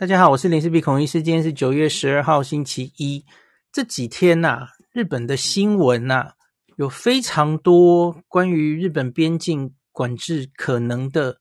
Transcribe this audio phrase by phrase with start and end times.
[0.00, 1.22] 大家好，我是林氏璧孔医师。
[1.22, 3.22] 今天是九月十二号，星期一。
[3.70, 6.34] 这几天呐、啊，日本的新闻呐、啊，
[6.76, 11.38] 有非常多关于日本边境管制可能的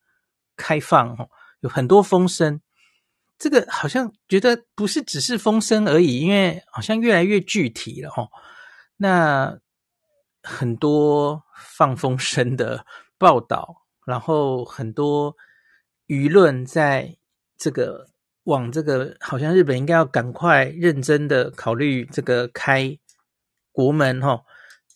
[0.58, 1.30] 开放哦，
[1.62, 2.60] 有很多风声。
[3.38, 8.28] 这个好像觉得不是只是风声而已，因为好像越来越具体了哦。
[8.98, 9.58] 那
[10.44, 12.86] 很多放风声的
[13.18, 15.38] 报道，然后很多
[16.08, 17.16] 舆论在
[17.58, 18.10] 这个。
[18.50, 22.98] 往这个好像日本应该要赶快认真的考虑这个开
[23.72, 24.44] 国门哈，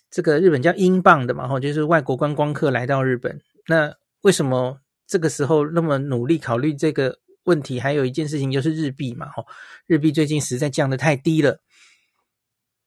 [0.09, 7.79] 这个日本叫英镑的嘛哈，就是外国观光客来到日本，那为什么这个时候那么努力考虑这个问题？
[7.79, 9.45] 还有一件事情就是日币嘛哈，
[9.85, 11.59] 日币最近实在降得太低了，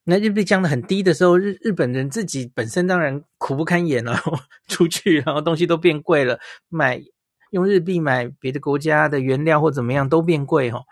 [0.05, 4.21] 那日币降得很低的时候，日日本人自己本身当然苦不堪言了，
[4.66, 7.02] 出去然后东西都变贵了，买。
[7.50, 10.82] 用日币买别的国家的原料或怎么样都变贵哈，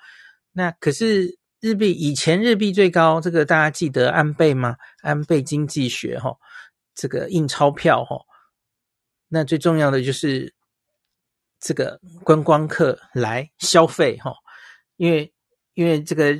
[0.53, 4.77] 那可是日币以前日币最高，这个大家记得安倍吗？
[5.03, 6.37] 安倍经济学哈，
[6.95, 8.19] 这个印钞票哈，
[9.29, 10.55] 那最重要的就是
[11.59, 14.33] 这个观光客来消费哈，
[14.97, 15.33] 因为
[15.75, 16.39] 因为这个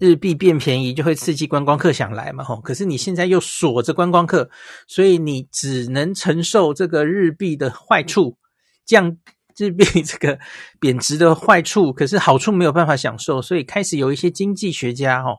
[0.00, 4.50] 日币变便宜就会刺激观光客想来嘛哈，可是你现在又锁着观光客，
[4.88, 8.36] 所以你只能承受这个日币的坏处
[8.84, 9.16] 降。
[9.56, 10.38] 日币这个
[10.78, 15.36] 贬值的坏处，可是好处没有办法享受，所以开始有一些经济学家哈，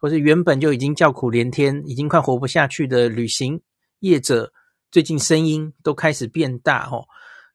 [0.00, 3.60] 或是原本就已经叫苦连天、已经快活不下去的旅行
[3.98, 4.52] 业者，
[4.90, 7.04] 最近声音都开始变大哈。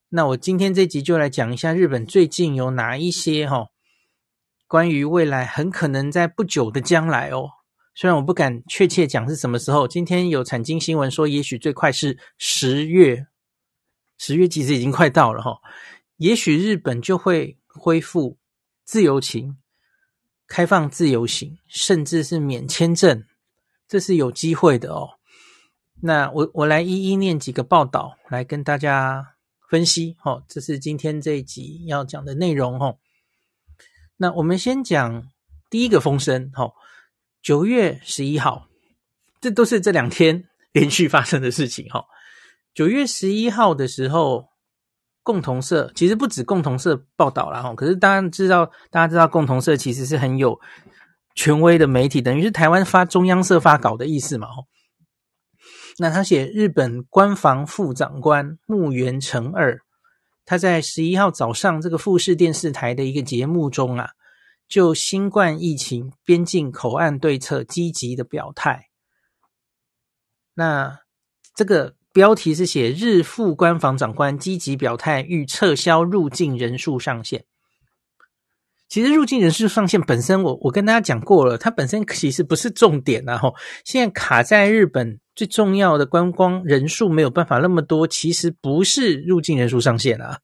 [0.10, 3.68] 那我今天这集就来讲一下日本最近有哪一些哈，
[4.68, 7.50] 关于未来很可能在不久的将来哦，
[7.96, 13.28] 虽然我不敢确切讲是什么时候，今天有产经新闻说，也许最快是十月。
[14.18, 15.60] 十月其实已经快到了哈，
[16.18, 18.38] 也许日本就会恢复
[18.84, 19.58] 自由行、
[20.48, 23.26] 开放自由行，甚至是免签证，
[23.88, 25.12] 这是有机会的哦。
[26.02, 29.36] 那我我来一一念几个报道来跟大家
[29.70, 32.96] 分析哦，这是今天这一集要讲的内容哈。
[34.18, 35.30] 那我们先讲
[35.70, 36.72] 第一个风声哈，
[37.42, 38.68] 九月十一号，
[39.42, 42.06] 这都是这两天 连续发生的事情哈。
[42.78, 44.50] 九月十一号的时候，
[45.24, 50.60] 共同社其实不止共同社报道了哈，可是当然知道，大家知道共同社其实是很有
[51.34, 54.66] 权威的媒体，等于是台湾发中央社发稿的意思嘛哈。
[55.98, 59.80] 那他写日本官房副长官木原诚二，
[60.46, 64.12] 他在十一号早上这个富士电视台的一个节目中啊，
[64.68, 68.90] 就新冠疫情边境口岸对策积极的表态。
[70.54, 71.00] 那
[71.56, 71.97] 这个。
[72.18, 77.46] 标题是写日副官房长官积极表态，欲撤销入境人数上限。
[78.90, 83.54] 其实入境人数上限本身我，我跟大家讲过了，它本身其实不是重点然后
[83.86, 90.40] 现在卡在日本最重要的观光人数没有办法那么多，其实不是入境人数上限啊，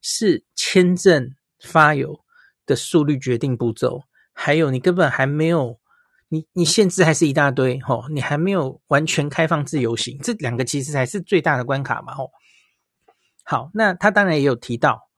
[0.00, 2.20] 是签证发有
[2.64, 4.00] 的速率决定步骤，
[4.32, 5.78] 还有你根本还没有。
[6.28, 12.30] 你你限制还是一大堆吼，你还没有完全开放自由行，这两个其实才是最大的关卡嘛吼。
[13.44, 15.08] 好，那他当然也有提到，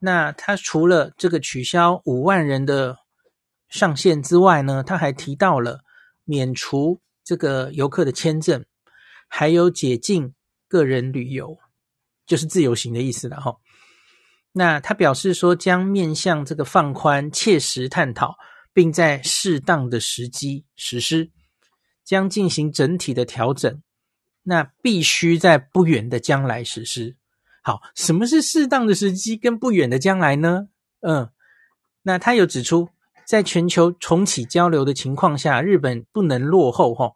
[0.00, 2.98] 那他除了这个取消五万人的
[3.68, 5.80] 上限之外呢，他还提到了
[6.24, 8.64] 免除这个游客的签证，
[9.28, 10.34] 还有解禁
[10.66, 11.58] 个人旅游，
[12.26, 13.60] 就是自由行的意思了吼。
[14.52, 18.36] 那他表示说，将面向这个放宽，切实探讨。
[18.72, 21.30] 并在适当的时机实施，
[22.04, 23.82] 将进行整体的调整。
[24.42, 27.14] 那必须在不远的将来实施。
[27.62, 30.68] 好，什么是适当的时机跟不远的将来呢？
[31.00, 31.30] 嗯，
[32.02, 32.88] 那他有指出，
[33.26, 36.94] 在全球重启交流的情况下，日本不能落后。
[36.94, 37.12] 哈，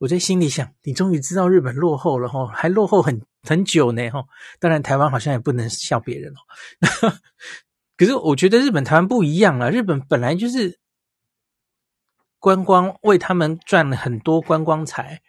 [0.00, 4.24] 我在心里想，你终于知道日本落后了，哈，还落后很很久呢，哈。
[4.58, 7.12] 当然，台湾好像也不能笑别人哦。
[7.98, 9.68] 可是，我觉得日本、台湾不一样啊。
[9.68, 10.81] 日本本来就是。
[12.42, 15.22] 观光为他们赚了很多观光财，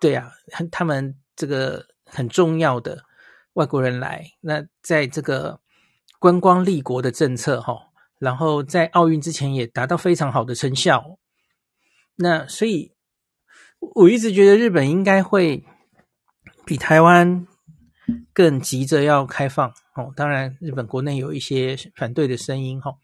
[0.00, 3.04] 对呀、啊，他们这个很重要的
[3.52, 5.60] 外国人来，那在这个
[6.18, 11.20] 观光立国的政策哈，然后在奥运之前也达到非常好的成效，
[12.16, 12.92] 那所以
[13.94, 15.64] 我一直觉得日本应该会
[16.66, 17.46] 比台湾
[18.32, 22.96] 更急着要开放哦，当然日本国内有一些反对的声音哈。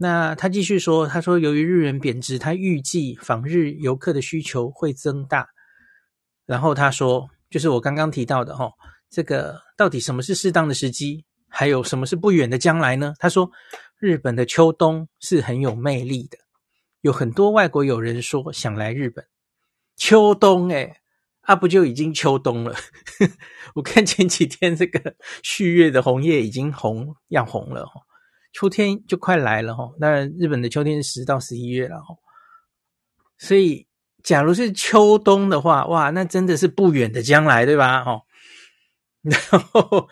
[0.00, 5.48] 那他继续说，他说由于日元贬值，他预计访日游客的需求会增大。
[6.46, 8.70] 然后他说，就是我刚刚提到的哈，
[9.10, 11.24] 这个到底什么是适当的时机？
[11.48, 13.14] 还有什么是不远的将来呢？
[13.18, 13.50] 他说，
[13.98, 16.38] 日本的秋冬是很有魅力的，
[17.00, 19.26] 有很多外国友人说想来日本。
[19.96, 20.94] 秋冬诶，
[21.40, 22.76] 啊不就已经秋冬了？
[23.74, 28.02] 我看前几天这个旭月的红叶已经红要红了哈，
[28.58, 29.92] 秋天就快来了哈。
[30.00, 32.16] 当然，日本的秋天是十到十一月了哈，
[33.36, 33.86] 所以
[34.24, 38.02] 假如是秋冬的话，哇，那真的是不远的将来，对吧？
[38.02, 38.22] 哈，
[39.22, 40.08] 然后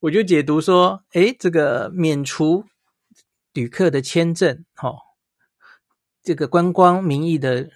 [0.00, 2.64] 我就解读说，诶，这个免除
[3.52, 4.92] 旅客的签证，哈，
[6.22, 7.70] 这个观光名义的。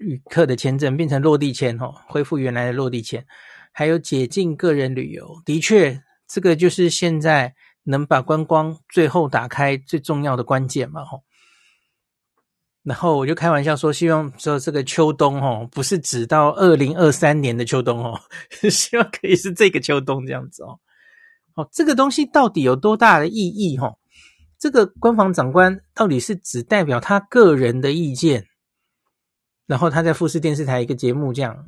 [0.00, 3.24] 旅客的签证变成落地签哦，恢复原来的落地签，
[3.72, 7.54] 还有解禁个人旅游，的确，这个就是现在
[7.88, 11.24] 能把观光最后打开最重要的关键嘛吼。
[12.82, 18.20] 然后我就开玩笑说，希望说这个秋冬哦，不是指到二零二三年的秋冬哦，
[18.70, 20.78] 希望可以是这个秋冬这样子哦。
[21.54, 23.98] 哦，这个东西到底有多大的意义吼？
[24.58, 28.46] 这个官房长官到底是只代表他个人的意见？
[29.66, 31.66] 然后他在富士电视台一个节目这样，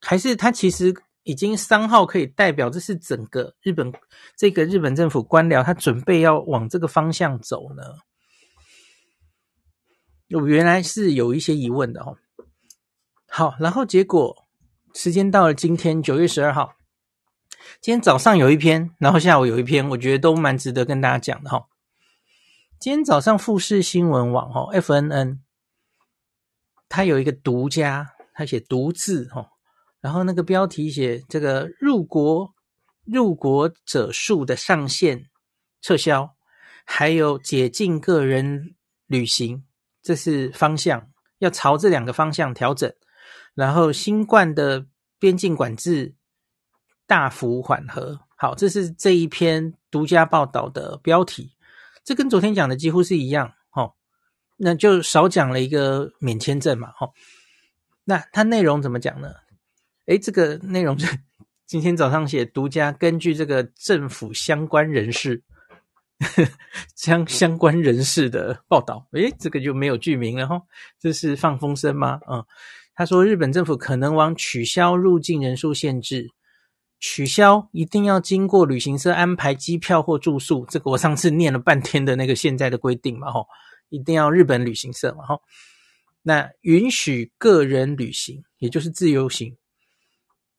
[0.00, 3.92] 还是他其实已经三号可以代表，这是整个日本
[4.36, 7.82] 这个日本政府官僚，他准备要往这个方向走呢？
[10.30, 12.16] 我原来是有一些疑问的哦。
[13.28, 14.46] 好，然后结果
[14.94, 16.74] 时间到了今天九月十二号，
[17.80, 21.66] 今天早上有一篇，然后下午有一篇，我觉得都蛮值得跟大家讲的哈。
[22.78, 25.38] 今天早上富士新闻网哈 FNN。
[26.86, 29.50] 他有一个独家，他写独字哈，
[30.04, 32.52] 然后那个标题写这个入国
[33.06, 35.30] 入国者数的上限
[35.80, 36.36] 撤销，
[36.84, 38.74] 还有解禁个人
[39.06, 39.64] 旅行，
[40.02, 41.08] 这是方向，
[41.38, 42.92] 要朝这两个方向调整。
[43.54, 44.84] 然后新冠的
[45.18, 46.14] 边境管制
[47.06, 51.56] 大幅缓和，好，这是这一篇独家报道的标题，
[52.04, 53.94] 这跟昨天讲的几乎是一样哦。
[54.58, 57.14] 那就少讲了一个免签证嘛，吼。
[58.04, 59.32] 那它内容怎么讲呢？
[60.06, 61.18] 诶，这个内容是
[61.66, 65.42] 今天早上写独家，根据这个政府相关人士
[66.94, 70.62] 相相关人士的报道，诶，这个就没有具名了，吼。
[70.98, 72.20] 这是放风声吗？
[72.30, 72.44] 嗯，
[72.94, 76.30] 他说日本政府可能往取消入境人数限制，
[77.00, 83.46] 取消一定要经过旅行社安排机票或住宿，这个我上次念了半天的那个现在的规定嘛，吼。
[83.90, 85.38] 一定要日本旅行社嘛，哈，
[86.22, 89.56] 那允许个人旅行，也就是自由行。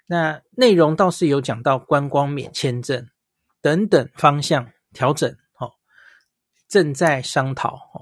[0.08, 3.08] 那内容倒是有讲到观光免签证
[3.62, 5.72] 等等方向调整，哈，
[6.68, 8.02] 正在商讨，哈。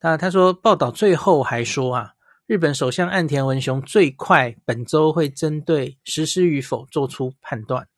[0.00, 2.14] 那他说报道最后还说啊，
[2.46, 7.88] 日本首相岸田文雄最快本周会针对实施与否做出判断。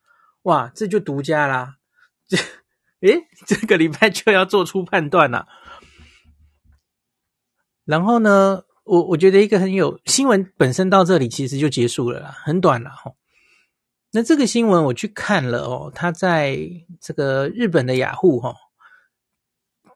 [0.42, 1.76] 哇，这就独家啦，
[2.26, 2.36] 这，
[3.06, 5.46] 诶，这个礼拜就要做出判断了。
[7.84, 13.12] 然后呢，我我觉得一个很有新闻本身到这里其实就结束了啦，很短了哈。
[14.12, 16.58] 那这个新闻我去看了哦，他在
[17.00, 18.54] 这个日本的雅虎哈，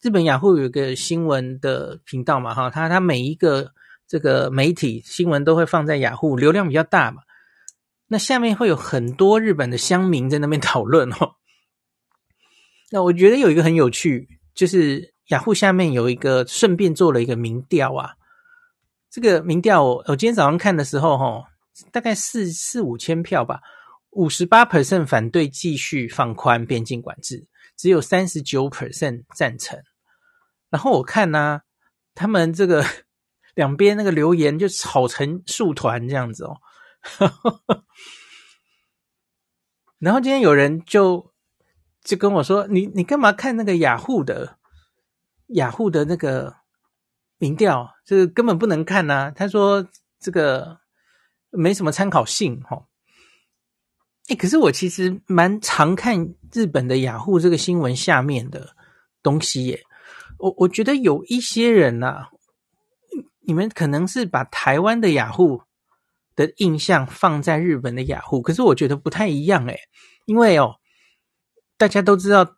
[0.02, 3.72] 日本雅虎有一个新闻的频道嘛哈，他他每一个
[4.08, 7.22] 这个媒体新闻都会放在雅虎，流量比较大嘛。
[8.08, 11.34] 那下面会有很多日本的乡民在那边讨论哦。
[12.90, 15.14] 那我觉得有一个很有趣，就是。
[15.30, 18.14] 雅虎下面有一个，顺便做了一个民调啊。
[19.10, 21.42] 这个民调我我今天早上看的时候，哈，
[21.90, 23.60] 大概四四五千票吧，
[24.16, 27.46] 五十八 percent 反对继续放宽边境管制，
[27.76, 29.78] 只有三十九 percent 赞成。
[30.70, 31.62] 然后我看呢、啊，
[32.14, 32.84] 他们这个
[33.54, 36.56] 两边那个留言就吵成树团这样子哦。
[39.98, 41.32] 然后今天有人就
[42.02, 44.58] 就跟我说：“你你干嘛看那个雅虎的？”
[45.54, 46.56] 雅虎的那个
[47.38, 49.30] 民调，这个根本不能看呐、啊。
[49.30, 49.86] 他说
[50.18, 50.80] 这个
[51.50, 52.88] 没什么参考性，哈
[54.26, 54.28] 哈。
[54.28, 58.74] 诶，可是我其实蛮常看日本的雅虎这个新闻下面的
[59.22, 59.80] 东西耶。
[60.38, 62.28] 我我觉得有一些人呐、啊，
[63.40, 65.62] 你们可能是把台湾的雅虎
[66.34, 69.78] 的印象放在日本的雅虎，可是我觉得不太一样诶。
[70.26, 70.76] 因为哦，
[71.78, 72.56] 大家都知道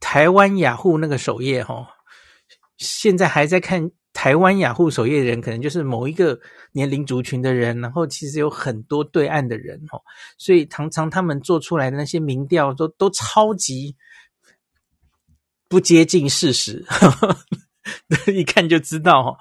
[0.00, 1.88] 台湾雅虎那个首页，哈。
[2.78, 6.38] 现在还在看台湾雅虎首页的人，可能就是某一个
[6.72, 10.02] 年龄族群的人，然后其实有很多对岸的人哦，
[10.36, 13.96] 所以常常他们做出来的那些民调都都超级
[15.68, 17.36] 不接近事实，呵呵，
[18.32, 19.36] 一看就知道哦。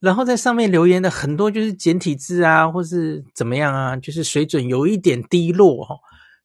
[0.00, 6.00] 然后在上面留言的很多就是简体字啊，或是怎么样啊，就是水准有一点低落哦。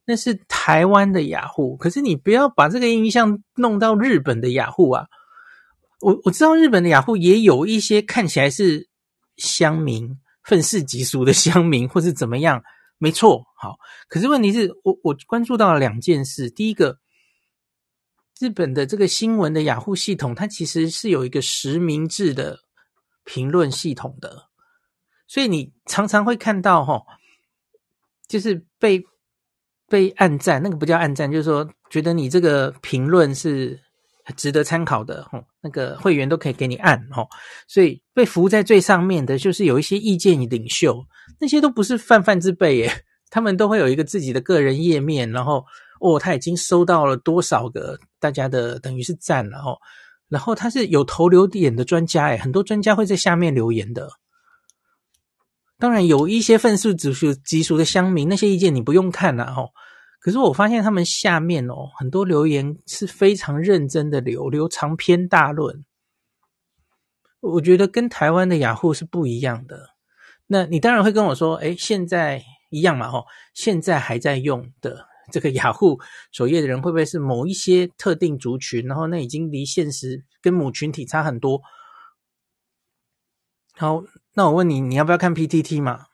[0.05, 5.07] 那是台湾的雅虎，可是你不要把这个印象弄到日本的雅虎啊。
[6.05, 8.87] 我我知道日本的雅虎也有一些看起来是
[9.37, 12.61] 乡民愤世嫉俗的 乡民，或是怎么样，
[12.99, 13.75] 没错，好。
[14.07, 16.99] 可是问题是我我关注到了两件事，第一个，
[18.39, 22.59] 日本的这个新闻的雅虎系统，它其实是有一个实名制的
[23.23, 24.49] 评论系统的，
[25.27, 27.03] 所以你常常会看到齁，
[28.27, 29.03] 就是被
[29.87, 33.84] 被暗赞，那个不叫暗赞，就是说觉得你这个评论是。
[34.35, 37.27] 值得参考的，吼，那个会员都可以给你按，吼，
[37.67, 41.05] 所以被浮在最上面的，就是有一些意见领袖，
[41.39, 42.91] 那些都不是泛泛之辈耶，
[43.29, 45.63] 他们都会有一个自己的个人页面，然后，
[45.99, 49.77] 哦，他已经收到了多少个大家的等于是赞了，吼，
[50.27, 54.09] 然后他是有头有脸的专家，诶，很多专家会在下面留言的，
[55.77, 59.69] 当然有一些愤世嫉俗嫉俗的乡民，那些意见你不用看了，吼。
[60.25, 65.85] 可是我发现他们下面哦，很多留言是非常认真的留，留长篇大论。
[67.41, 69.89] 我觉得跟台湾的雅虎是不一样的。
[70.47, 75.99] 那你当然会跟我说，诶，现在一样嘛，吼，现在还在用的这个雅虎
[76.31, 78.83] 首页的人，会不会是某一些特定族群？
[78.87, 81.61] 然后那已经离现实跟母群体差很多。
[83.73, 84.01] 好，
[84.33, 86.07] 那我问你，你要不要看 PTT 嘛？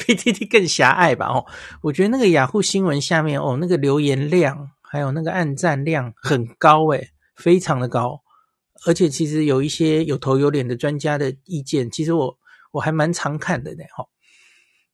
[0.00, 1.26] PTT 更狭隘吧？
[1.26, 1.44] 哦，
[1.82, 8.22] 我觉得那个雅虎新闻下面哦，那个留言量还有那个按赞量很高诶，非常的高。
[8.86, 12.38] 而且其实有一些有头有脸的专家的意见，其实我
[12.72, 13.84] 我还蛮常看的呢。
[13.94, 14.06] 哈，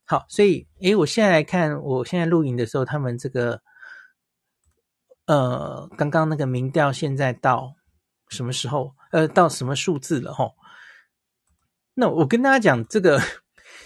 [0.04, 3.62] 好，所以诶，我现在来看，我现在录影的时候，他们这个
[5.26, 7.76] 呃，刚刚那个民调现在到
[8.28, 8.92] 什么时候？
[9.12, 10.34] 呃，到什么数字了？
[10.34, 10.50] 哈，
[11.94, 13.22] 那我跟大家讲这个。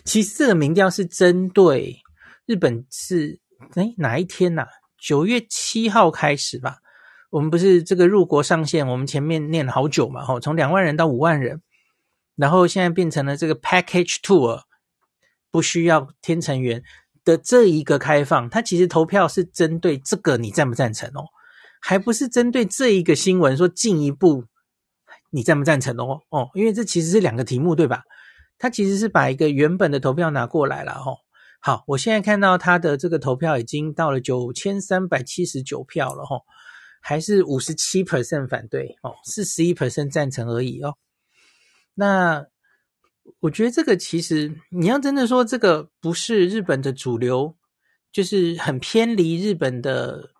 [0.05, 2.01] 其实这个民调是针对
[2.47, 3.39] 日本是
[3.75, 4.69] 诶哪一天呐、啊？
[4.99, 6.79] 九月七号开始吧。
[7.31, 11.63] 我们不是这个入国上限，我们前面念了好久嘛，吼，从两万人到五万人，
[12.35, 14.63] 然后现在变成了这个 package tour，
[15.53, 16.83] 不需要天成员
[17.25, 21.23] 的这一个开放，它其实投票是针对这个你赞不赞成哦，
[21.81, 24.45] 还不是针对这一个新闻说进一步
[25.31, 28.03] 你赞不赞成哦哦，因为这其实是两个题目对吧？
[28.61, 31.17] 他其实是把一个原本的投票拿过来了齁。
[31.61, 36.43] 好，我现在看到他的这个投票已经到了九千三百七十九票了齁，
[37.01, 40.95] 还是五十七 percent 反对哦，四十一 percent 赞成而已哦。
[41.95, 42.47] 那
[43.41, 47.57] 我觉得这个其实你要真的说这个不是日本的主流，
[48.13, 50.31] 就是很偏离日本的。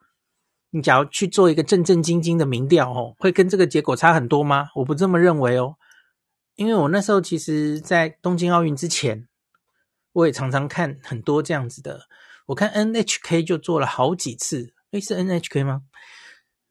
[0.73, 4.69] 你假如去做一个正正经经的民调哦，会跟这个结果差很多吗？
[4.77, 5.75] 我不这么认为哦。
[6.61, 9.27] 因为我那时候其实，在东京奥运之前，
[10.13, 12.03] 我也常常看很多这样子的。
[12.49, 15.81] 我看 NHK 就做了好几次，诶，是 NHK 吗？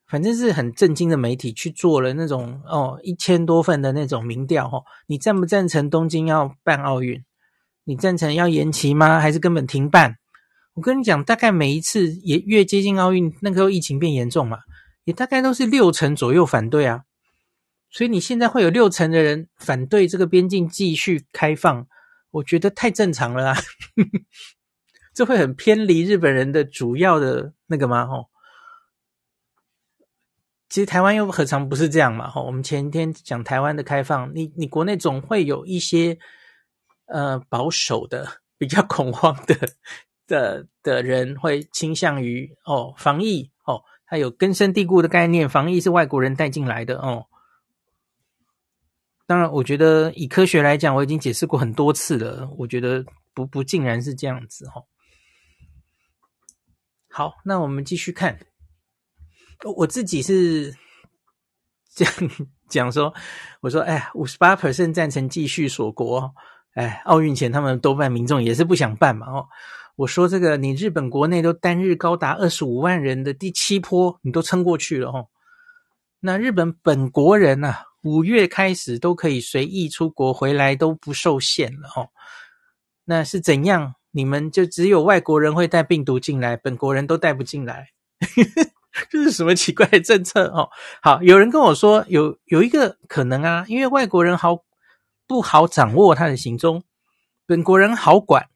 [0.05, 4.83] 反正是很正经的媒体去做了那种哦，一千多份的那种民调哦。
[5.07, 7.25] 你赞不赞成东京要办奥运？
[7.85, 9.19] 你赞成要延期吗？
[9.19, 10.17] 还是根本停办？
[10.75, 14.59] 我跟你讲，大概每一次也越接近奥运，那个时候疫情变严重嘛，
[15.05, 17.05] 也大概都是六成左右反对啊。
[17.91, 21.87] 所以你现在会有六成的人反对这个边境继续开放，
[22.31, 23.57] 我觉得太正常了啊！
[25.13, 28.05] 这会很偏离日本人的主要的那个吗？
[28.05, 28.27] 吼，
[30.69, 32.29] 其实台湾又何尝不是这样嘛？
[32.29, 36.19] 吼，我们前天讲台湾的开放，你你国内总会有一些
[37.07, 39.55] 呃保守的、比较恐慌的
[40.27, 47.25] 的的人会倾向于哦防疫哦，它有根深蒂固的概念，防疫是外国人带进来的哦。
[49.29, 52.49] 当然，我觉得以科学来讲，我已经解释过很多次了。
[52.57, 53.05] 我觉得
[53.35, 54.81] 不不竟然是这样子哈。
[57.11, 58.39] 好，那我们继续看。
[59.75, 60.73] 我自己是
[61.93, 62.13] 这样
[62.67, 63.13] 讲说，
[63.61, 66.33] 我说，哎，五十八 percent 赞成继续锁国。
[66.73, 69.27] 哎，奥运前他们多半民众也是不想办嘛。
[69.31, 69.45] 哦，
[69.95, 75.27] 我说这个，你日本国内都单日高达二十五万人的第七波，你都撑过去了哦。
[76.19, 77.85] 那日本本国人啊。
[78.01, 82.09] 五月开始都可以随意出国，回来都不受限了哦。
[83.05, 83.95] 那是怎样？
[84.11, 87.89] 你们就只有外国人会带病毒进来，本国人都带不进来，
[89.07, 90.69] 这是什么奇怪的政策哦？
[91.01, 94.63] 好，有人跟我说有有一个可能啊，因为外国人好
[95.27, 96.83] 不好掌握他的行踪，
[97.45, 98.49] 本国人好管，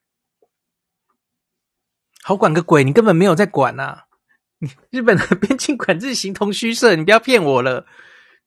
[2.24, 2.84] 好管个鬼！
[2.84, 4.06] 你根本没有在管啊！
[4.90, 7.86] 日本的边境管制形同虚设，你不要骗我了。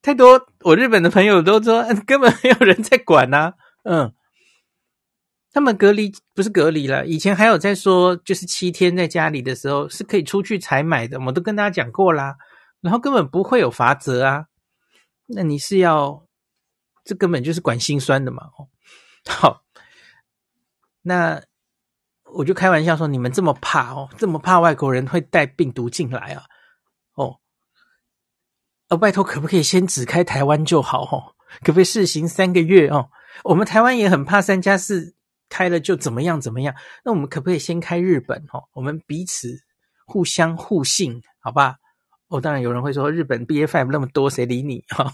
[0.07, 3.55] 太多，我日本的朋友都说 根本没有人在管呐、啊。
[3.83, 4.15] 嗯，
[5.51, 12.37] 他们隔离不是隔离了，以前还有在说，就是七天在家里的时候是可以出去采买的，我都跟大家讲过啦。
[12.81, 14.45] 然后根本不会有罚则啊。
[15.27, 16.25] 那你是要，
[17.03, 18.45] 这根本就是管心酸的嘛。
[18.57, 18.69] 哦，
[19.27, 19.65] 好，
[21.03, 21.43] 那
[22.33, 26.45] 我就开玩笑说，你们这么怕哦，这么怕外国人会带病毒进来啊？
[28.88, 31.02] 呃，拜托，可不可以先只开台湾就好？
[31.05, 32.88] 哦，可不可以试行三个月？
[32.88, 33.11] 哦，
[33.45, 35.14] 我们台湾也很怕三加四。
[35.49, 36.75] 开了就怎么样怎么样？
[37.05, 38.37] 那我们可不可以先开日本？
[38.52, 39.61] 哦，我们彼此
[40.05, 41.76] 互相互信，好吧？
[42.26, 44.85] 哦，当然有人会说日本 BA.5 那么多，谁理你？
[44.90, 45.09] 哈，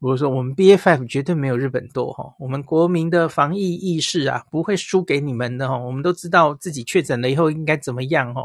[0.00, 2.34] 我说我们 BA.5 绝对没有日本多哈。
[2.38, 5.76] 我们国民的防疫意识啊，不会输给你们的哈。
[5.76, 8.40] 我们都知道自己确诊了以后应该怎么样哈，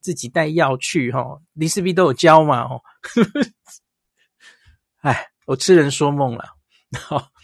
[0.00, 2.62] 自己带药去哈，李斯比都有教嘛。
[2.62, 2.80] 哦，
[5.02, 6.44] 哎，我痴人说梦了。
[6.98, 7.28] 好。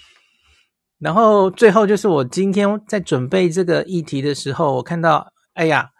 [0.98, 5.90] 然后最后就是我今天在准备这个议题的时候，我看到，哎呀，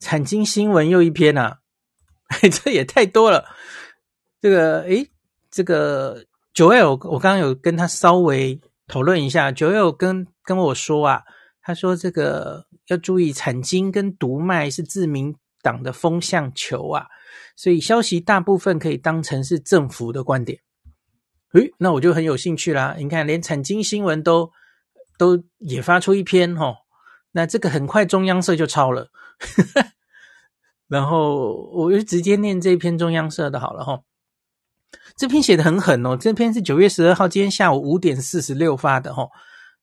[0.00, 1.58] 产经新闻又一篇啊，
[2.50, 3.44] 这也太多了。
[4.40, 5.08] 这个，诶，
[5.52, 11.22] 这个九 L，我刚刚有跟他稍微讨论一下，九 L 跟跟我说啊，
[11.62, 17.06] 他说这个要注意，产经跟读卖是自明党的风向球啊，
[17.56, 20.60] 所以消息大部分可以当成是政府的观点。
[21.54, 22.94] 诶，那我就很有兴趣啦！
[22.98, 24.50] 你看，连产经新闻都
[25.16, 26.74] 都也发出一篇齁，
[27.32, 29.08] 那这个很快中央社就抄了，
[30.86, 34.02] 然后我就直接念这篇中央社的好了齁。
[35.16, 39.30] 这篇写的很狠哦，这篇是九月十二号今天下午五点四十六发的哦。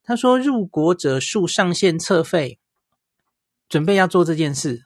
[0.04, 2.58] 他说入国者数上限测费，
[3.68, 4.82] 准备要做这件事，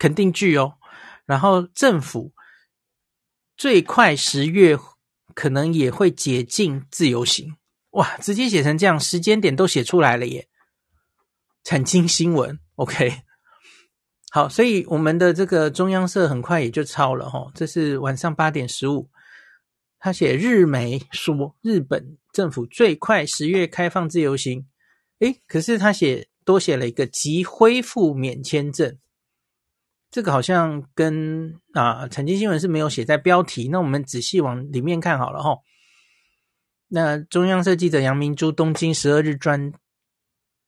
[0.00, 0.74] 肯定句哦。
[1.24, 2.32] 然后政府
[3.56, 4.76] 最快十月。
[5.32, 7.56] 可能也会解禁自由行，
[7.90, 8.18] 哇！
[8.18, 10.48] 直接写成这样，时间点都写出来了耶。
[11.62, 13.22] 产经新闻，OK，
[14.32, 17.50] 好，所以我们的这个中央社很快也就抄了哈。
[17.54, 19.08] 这是晚上八点十五，
[20.00, 24.66] 他写日媒说日本政府最快十月开放自由行，
[25.20, 28.98] 诶，可是他写多写了一个即恢复免签证。
[30.10, 33.68] 这个好像跟啊，产经新闻是没有写在标题。
[33.68, 35.58] 那我们仔细往里面看好了哈。
[36.88, 39.72] 那中央社记者杨明珠东京十二日专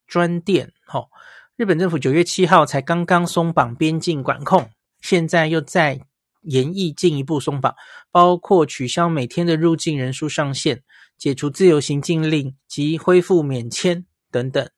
[0.07, 1.09] 专电哈，
[1.57, 6.01] 日本政府九月七号才刚刚松绑边境管控，现在又再
[6.43, 7.75] 研议进一步松绑，
[8.13, 10.85] 包括取消每天的入境人数上限、
[11.19, 14.71] 解除自由行禁令及恢复免签等等。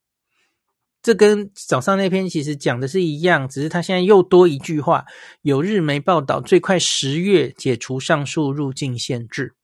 [1.04, 5.04] 这跟早上那篇其实讲的是一样，只是他现在又多一句话。
[5.42, 9.54] 有日媒报道，最快十月解除上述入境限制。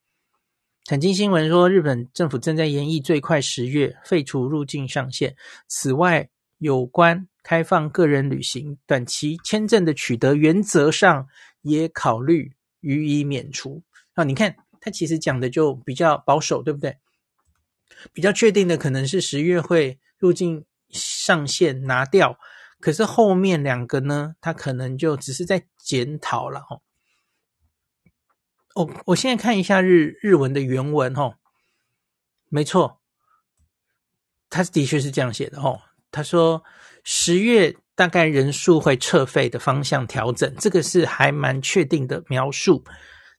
[0.84, 5.34] 产经新闻说，日本政府正在研议最快十月废除入境上限。
[5.66, 11.26] 此外，有关开放个人旅行短期签证的取得，原则上
[11.62, 13.82] 也考虑予以免除。
[14.12, 16.98] 啊，你看，他其实讲的就比较保守，对不对？
[18.12, 20.66] 比较确定的可能是十月会入境。
[20.92, 22.38] 上限拿掉，
[22.80, 24.34] 可是后面两个呢？
[24.40, 26.82] 他可能就只是在检讨了哦。
[28.74, 31.34] 我，我现在看一下日日文的原文哦，
[32.48, 33.00] 没错，
[34.48, 35.80] 他的确是这样写的哦。
[36.12, 36.62] 他说
[37.04, 42.84] 十月大概人数会撤费的方向调整，这个是还蛮确定的描述。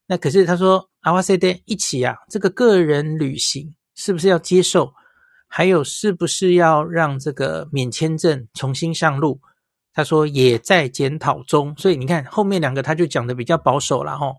[0.06, 4.94] 那可是他说阿瓦塞德一起啊，这个个人旅行是不是要接受？
[5.54, 9.42] 还有，是不是要让这个免签证重新上路？
[9.92, 14.38] 他说也在检讨中，所以你看后面两个他就讲的比较保守了齁。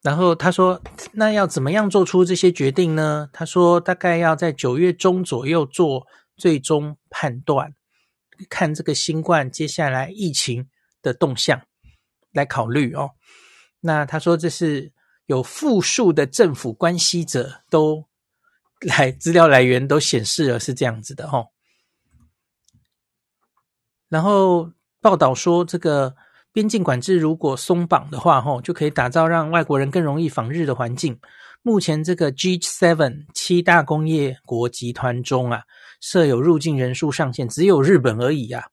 [0.00, 0.80] 然后他说，
[1.12, 3.28] 那要怎么样做出这些决定呢？
[3.34, 6.06] 他说大概要在九月中左右做
[6.38, 7.74] 最终判断，
[8.48, 10.70] 看这个新冠接下来疫情
[11.02, 11.60] 的动向
[12.32, 13.10] 来考虑哦。
[13.80, 14.90] 那他说这是
[15.26, 18.06] 有复数的政府关系者都。
[18.82, 21.48] 来，资料来源都显示了是这样子的哦。
[24.08, 26.14] 然后报道说，这个
[26.52, 31.18] 边境管制如果松绑的话，齁，就可以打造让外国人更容易访日的环境。
[31.62, 35.62] 目前这个 G7 七大工业国集团中啊，
[36.00, 38.64] 设有入境人数上限，只有日本而已啊。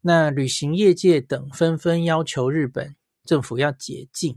[0.00, 4.36] 那旅行业界等纷纷要求日本政府要解禁。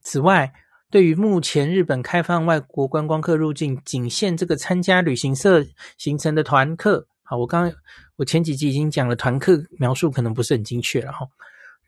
[0.00, 0.52] 此外，
[0.92, 5.64] 对于目前日本开放外国观光客入境，仅限这个参加旅行社
[5.96, 7.08] 行程的团客。
[7.22, 7.72] 好，我刚刚
[8.16, 11.26] 我前几集已经讲了，团客描述可能不是很精确了哈。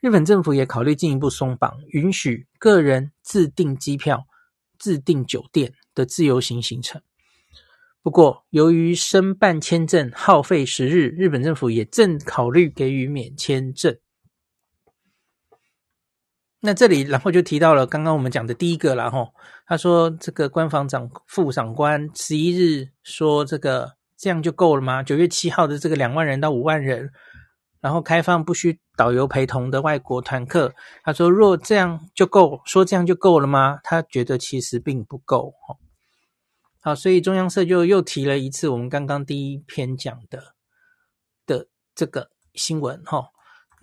[0.00, 4.24] 日本政府也考虑进一步松绑，允许个人自订机票、
[4.78, 7.02] 自订酒店的自由行行程。
[8.02, 13.94] 不过，由于申办签证耗费时日，日本政府也正考虑给予免签证。
[16.66, 19.28] 那这里，然后就提到了刚刚我们讲的第一个了哈。
[19.66, 25.02] 他说，这个官房长副长官十一日说，这个这样就够了吗？
[25.02, 27.10] 九月七号的这个两万人到五万人，
[27.82, 30.72] 然后开放不需导游陪同的外国团客。
[31.02, 33.78] 他说，若这样就够，说这样就够了吗？
[33.84, 35.76] 他觉得其实并不够哈。
[36.80, 40.54] 好，所以中央社就又提了一次我们刚刚第一篇讲的
[41.44, 43.33] 的这个新闻哈。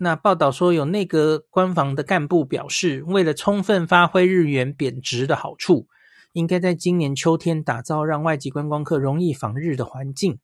[0.02, 5.86] 那报道说，有内阁官房的干部表示，为了充分发挥日元贬值的好处，
[6.32, 10.40] 应该在今年秋天打造让外籍观光客容易访日的环境。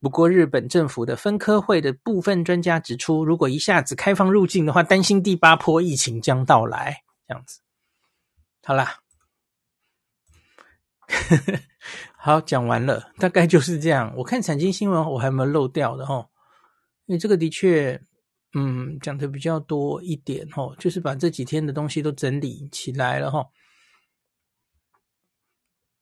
[0.00, 7.02] 不过，日本政府的分科会的部分专家指出，如果一下子开放入境的话，担心第八波疫情将到来。
[7.28, 7.60] 这样子，
[8.64, 9.00] 好啦，
[12.16, 14.14] 好，讲完了，大概就是这样。
[14.16, 16.31] 我看产经新闻，我还没有漏掉的齁。
[17.06, 18.00] 因为这个的确，
[18.54, 23.46] 嗯，讲的比较多一点齁，就是把这几天的东西都整理起来了齁。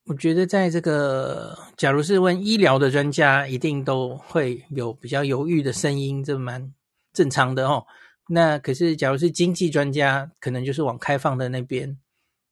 [0.06, 6.72] 我觉得在这个，假如是问医疗的专家，一定都会有比较犹豫的声音，这蛮
[7.12, 7.86] 正常的哦。
[8.28, 11.98] 那可是，假如是经济专家，可能就是往开放的那边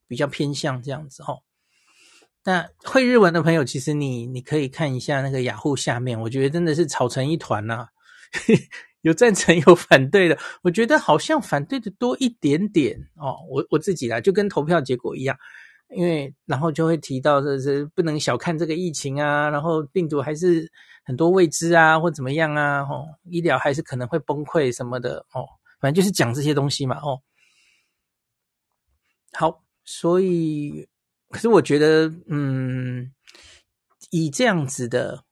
[0.07, 1.43] 比较偏向这样子哦。
[2.45, 7.89] 那会日文的朋友，其实你你可以看一下那个雅虎下面，我觉得真的是吵成一团呐、
[9.03, 13.37] 有赞成 有反对的，我觉得好像反对的多一点点哦。
[13.49, 15.39] 我我自己啦，就跟投票结果一样，
[15.95, 20.71] 因为然后就会提到这是不能小看这个疫情啊，然后病毒还是
[21.05, 25.47] 很多未知啊，或怎么样啊，哦，医疗还是可能会崩溃什么的哦，
[25.81, 27.23] 反正就是讲这些东西嘛哦。
[29.33, 30.89] 好，所以
[31.31, 33.13] 可是我觉得，嗯，
[34.11, 35.23] 以这样子的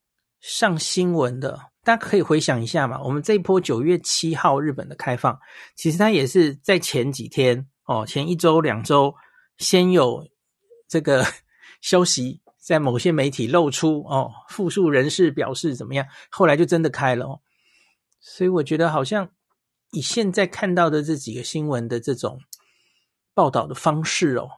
[0.41, 1.73] 上新闻的。
[1.87, 5.39] 大家可以回想一下嘛，我们这一波九月七号日本的开放，
[5.77, 9.15] 其实它也是在前几天哦，前一周两周
[9.59, 10.27] 先有
[10.89, 11.25] 这个
[11.81, 17.41] 消息在某些媒体露出哦，复数人士表示怎么样，后来就真的开了哦。
[18.19, 19.31] 所以我觉得好像
[19.93, 22.41] 以现在看到的这几个新闻的这种
[23.33, 24.49] 报道的方式哦，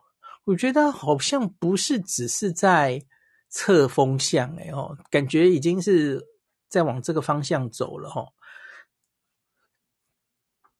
[0.44, 3.02] 我觉得好像不是只是在
[3.50, 6.26] 测风向诶哦，感觉已经是。
[6.68, 8.28] 再往这个方向走了齁，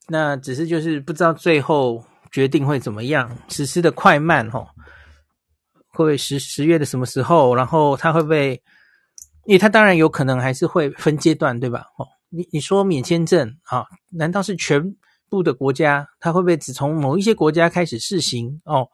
[0.07, 4.73] 那只是就是不知道最后决定会怎么样，实施的快慢哈，
[5.89, 7.55] 会不会十十月的什么时候？
[7.55, 8.61] 然后它会不会？
[9.45, 11.87] 因为它当然有可能还是会分阶段，对吧？
[11.97, 13.83] 哦，你你说免签证啊？
[14.11, 14.95] 难道是全
[15.27, 16.07] 部的国家？
[16.19, 18.61] 它会不会只从某一些国家开始试行？
[18.65, 18.87] 哦，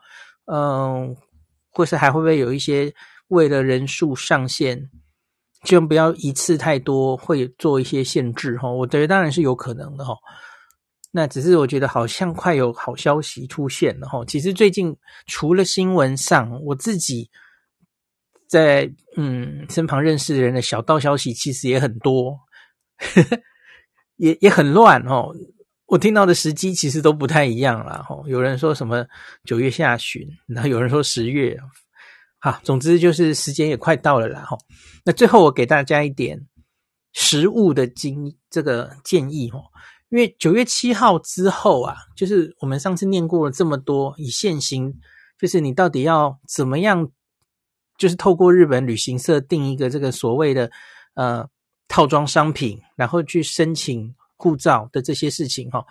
[0.46, 1.14] 嗯，
[1.72, 2.94] 或是还会不会有一些
[3.28, 4.90] 为了人数上限？
[5.66, 8.72] 就不要一次太多，会做一些限制哈。
[8.72, 10.14] 我觉得当然是有可能的哈。
[11.12, 14.24] 那只是我觉得好像快有好消息出现了哈。
[14.26, 14.96] 其实最近
[15.28, 17.30] 除了新闻上，我自己
[18.48, 22.38] 在嗯身旁认识的人的小道消息其实也很多，
[24.18, 25.34] 也也很乱哦。
[25.88, 28.16] 我听到的时机其实都不太一样了哈。
[28.28, 29.06] 有人说什么
[29.44, 31.58] 九月下旬，然后有人说十月。
[32.46, 34.56] 啊，总之就是时间也快到了啦，哈。
[35.04, 36.40] 那最后我给大家一点
[37.12, 39.60] 实物的经这个建议，哈，
[40.10, 44.94] 因为九月七号之后啊，就是我们上次念过了这么多，以现行，
[45.40, 47.10] 就是你到底要怎么样，
[47.98, 50.70] 就是透过日本旅行社订一个这个所谓的
[51.16, 51.50] 呃
[51.88, 55.84] 套装商品，然后去申请护照的这些事情，哈，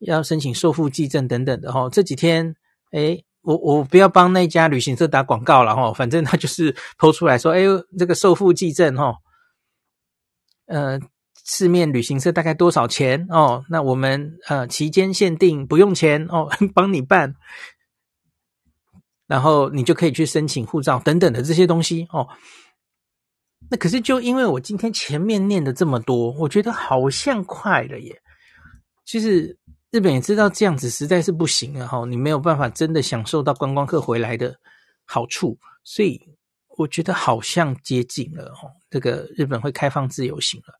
[0.00, 2.56] 要申请受付寄证等等的，哈，这几天，
[2.90, 9.16] 诶我我不要帮那家旅行社打广告了哈，反正他就是 po 出来说，哎呦，这个受付寄证哈，
[10.66, 11.00] 呃，
[11.44, 13.64] 市面旅行社大概多少钱哦？
[13.68, 17.34] 那我们呃期间限定不用钱哦， 帮你办，
[19.26, 22.28] 然后你就可以去申请护照等等的这些东西哦。
[23.70, 28.22] 那可是就因为我今天前面念的这么多，我觉得好像快了耶，
[29.04, 29.58] 其实。
[29.92, 34.58] 日本也知道这样子实在是不行了哈，你没有办法真的享受到观光客回来的
[35.04, 36.18] 好处，所以
[36.78, 40.72] 我觉得好像接近了哦，这个日本会开放自由行了，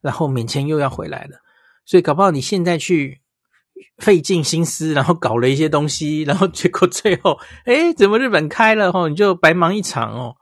[0.00, 1.40] 然后免签又要回来了，
[1.84, 3.20] 所以搞不好你现在去
[3.98, 10.36] 费尽心思，然后搞了一些东西，然后结果最后，诶，怎么日本开了哈，你就白忙一场哦。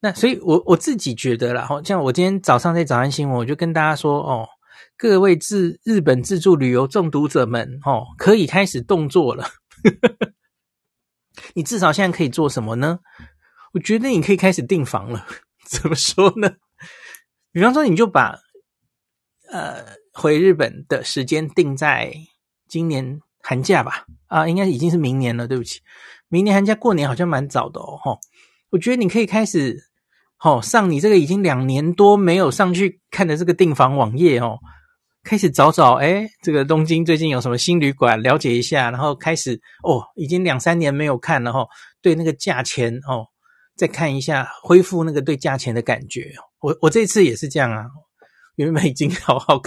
[0.00, 4.46] 那所以我我自己觉得啦，哈，像我今天早上在早安新闻，我就跟大家说哦。
[4.96, 9.48] 各位自日本自助旅游中毒者们，哦，可以开始动作了。
[11.54, 13.00] 你至少现在可以做什么呢？
[13.72, 15.26] 我觉得你可以开始订房了。
[15.66, 16.56] 怎么说呢？
[17.50, 18.38] 比方说，你就把
[19.50, 22.14] 呃回日本的时间定在
[22.68, 24.06] 今年寒假吧。
[24.26, 25.48] 啊，应该已经是明年了。
[25.48, 25.80] 对不起，
[26.28, 27.98] 明年寒假过年好像蛮早的哦。
[28.00, 28.18] 吼，
[28.70, 29.90] 我觉得你可以开始，
[30.44, 34.58] 哦上你这个已经两年多没有上去看的这个订房网页哦。
[35.24, 41.66] 开始找找，哎，这个东京最近有什么新旅馆，了解一下，然后开始哦，已经两三年没有看了哈，
[42.02, 43.24] 对那个价钱哦，
[43.74, 46.30] 再看一下，恢复那个对价钱的感觉。
[46.60, 47.86] 我我这次也是这样啊，
[48.56, 49.58] 原本已经好好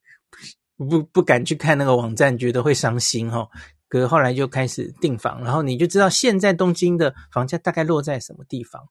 [0.88, 3.46] 不不敢去看那个网站，觉得会伤心哈，
[3.90, 8.82] 可是后来就开始订房，然后你就知道现在东京的房价大概落在什么地方，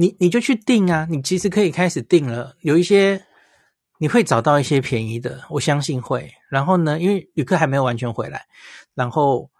[0.00, 3.26] 你你就去订啊，你其实可以开始订了，有一些。
[4.02, 6.32] 你会找到一些便宜的，我相信会。
[6.48, 8.46] 然后呢，因为旅客还没有完全回来，
[8.94, 9.50] 然后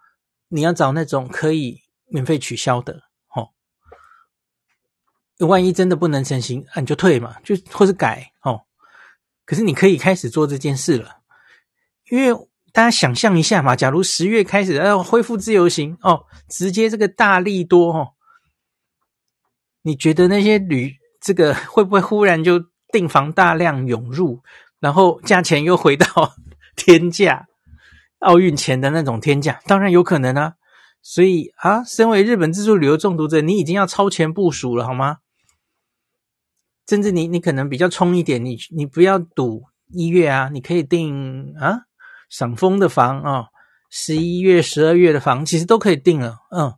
[0.47, 3.03] 你要找那种可以免费取消的，
[3.35, 3.49] 哦。
[5.45, 8.61] 万一真的不能成行，啊，你就退嘛，就或是改，哦。
[9.45, 11.17] 可是你可以开始做这件事了，
[12.09, 12.35] 因为
[12.73, 18.13] 大家想象一下嘛，假如十月开始要恢复自由行，哦，直接这个大利多，哦，
[19.83, 22.69] 你觉得那些旅这个会不会忽然就？
[22.93, 24.41] 订房大量涌入，
[24.81, 26.05] 然后价钱又回到
[26.75, 27.45] 天价，
[28.19, 30.55] 奥运前的那种天价，当然有可能啊。
[31.01, 35.19] 所以啊，身为日本自助旅游中毒者，你已经要超前部署了，好吗？
[36.85, 39.63] 甚至你你可能比较冲一点，你你不要赌
[39.93, 41.83] 一月啊，你可以订啊
[42.29, 43.45] 赏枫的房啊，
[43.89, 46.73] 十一月、十二月的房其实都可以订了，嗯。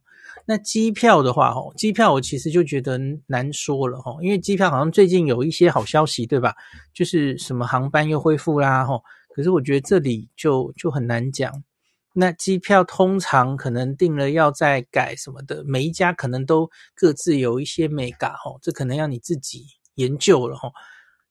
[0.45, 6.53] 那机票的话，哦，机票我其实就觉得难说了，哦，因为机票好像最近有一些好消息，对吧？
[6.93, 9.03] 就是什么航班又恢复啦，吼。
[9.33, 11.63] 可是我觉得这里就就很难讲。
[12.13, 20.71] 那机票通常可能订了要再改什么的，每一家可能都各自有一些美嘎，吼，这可能要你自己研究了，吼。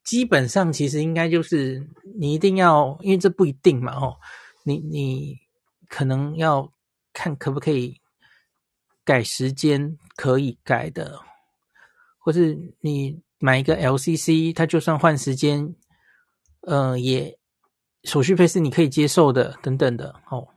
[0.03, 4.16] 基本上其实应该就是你一定要，因为这不一定嘛，吼，
[4.64, 5.37] 你你
[5.88, 6.72] 可能要
[7.12, 8.01] 看可不可以。
[9.04, 11.20] 改时间可以改的，
[12.18, 15.74] 或是你买一个 LCC，它就算换时间，
[16.60, 17.38] 呃，也
[18.04, 20.48] 手续费是你可以接受的，等等的哦。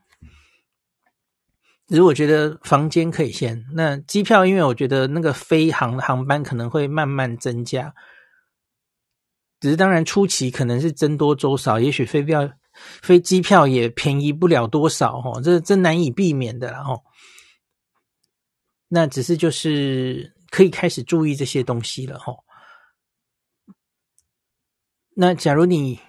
[1.87, 7.93] 只是我觉得房间可以先，那机票，因为我觉得那个飞航航班可能会慢慢增加，
[9.59, 17.03] 只是当然初期可能是增多粥少，也许飞票飞机票也便宜不了多少哦，这这难以避免的哦。
[18.87, 22.43] 那只是就是可以开始注意这些东西了齁。
[25.15, 25.99] 那假如你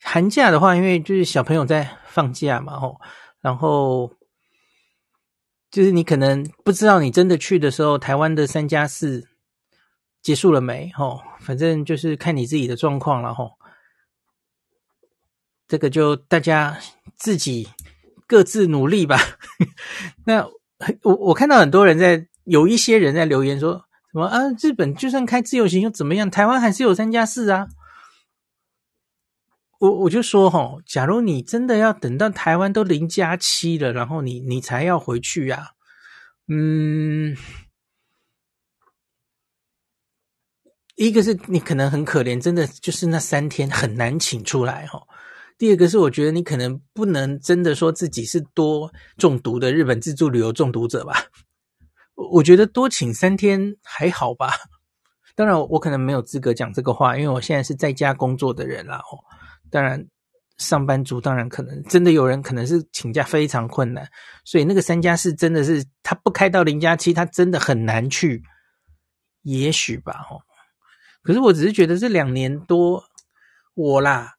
[0.00, 3.00] 寒假的话，因为就是小朋友在放假嘛吼，
[3.40, 4.14] 然后
[5.70, 9.28] 就是你可能不知道你真的去的时候，台湾的三加四
[10.22, 11.22] 结束了没吼？
[11.40, 13.58] 反正就是看你自己的状况了吼。
[15.68, 16.78] 这个就大家
[17.16, 17.68] 自己
[18.26, 19.18] 各自努力吧。
[20.24, 20.48] 那。
[21.02, 26.30] 我我看到很多人在，有一些人在留言说什么啊，日本就算开自由行又怎么样？
[26.30, 27.68] 台湾还是有三加四啊。
[29.80, 35.72] 我我就说齁，假如你真的要等到台湾都零加七了，然后你你才要回去呀，
[36.48, 37.36] 嗯，
[40.96, 45.02] 一个是你可能很可怜，真的就是那三天很难请出来齁。
[45.56, 51.14] 第二个是，我觉得你可能不能真的说自己是多中毒的日本自助旅游中毒者吧？
[52.32, 54.50] 我觉得多请三天还好吧。
[55.36, 58.98] 当然，我可能没有资格讲这个话，因为我现在是在家工作的人啦。
[58.98, 59.18] 哦，
[59.70, 60.04] 当然，
[60.58, 64.08] 上班族当然可能真的有人可能是请假非常困难，
[64.44, 68.42] 所以那个三加四真的是他不开到零加七，他真的很难去。
[69.42, 70.42] 也许吧，哦。
[71.22, 73.04] 可是我只是觉得这两年多
[73.74, 74.34] 我啦。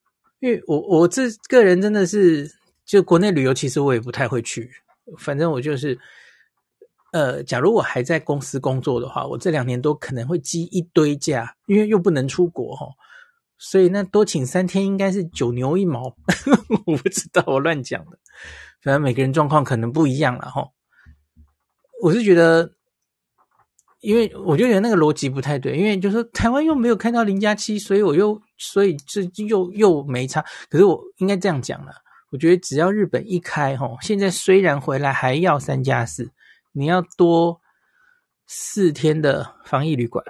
[0.46, 2.48] 因为我我这个人真的是，
[2.86, 4.70] 就国内旅游，其实我也不太会去。
[5.18, 5.98] 反正我就是，
[7.14, 12.86] 呃，假如我还在公司工作的话，我这两年都可能会积一堆假，因为又不能出国哈，
[13.58, 16.16] 所以那多请三天应该是九牛一毛。
[16.86, 18.20] 我不知道，我乱讲的。
[18.84, 20.70] 反正每个人状况可能不一样了哈。
[22.04, 22.75] 我是觉得。
[24.06, 30.46] 因为我就觉得那个逻辑不太对，因为就是台湾又没有开到零加七，所以我又所以这又又没差。
[30.70, 31.92] 可是我应该这样讲了，
[32.32, 36.32] 我觉得只要日本一开吼，现在虽然回来还要三加四，
[36.72, 37.60] 你要多
[38.48, 40.24] 四天的防疫旅馆，